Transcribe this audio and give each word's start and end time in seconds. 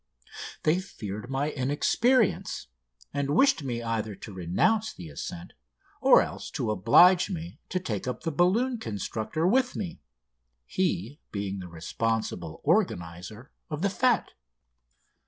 They 0.63 0.79
feared 0.79 1.29
my 1.29 1.51
inexperience, 1.51 2.65
and 3.13 3.35
wished 3.35 3.61
me 3.61 3.83
either 3.83 4.15
to 4.15 4.33
renounce 4.33 4.91
the 4.91 5.09
ascent 5.09 5.53
or 6.01 6.23
else 6.23 6.49
to 6.57 6.71
oblige 6.71 7.29
me 7.29 7.59
to 7.69 7.79
take 7.79 8.07
up 8.07 8.23
the 8.23 8.31
balloon 8.31 8.79
constructor 8.79 9.45
with 9.45 9.75
me, 9.75 10.01
he 10.65 11.19
being 11.31 11.59
the 11.59 11.67
responsible 11.67 12.61
organiser 12.63 13.51
of 13.69 13.83
the 13.83 13.89
fête. 13.89 14.29